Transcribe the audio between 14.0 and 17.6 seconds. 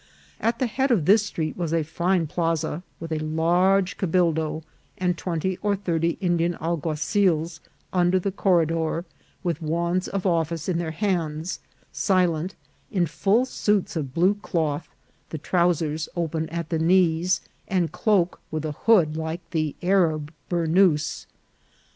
blue cloth, the trousers open at the knees,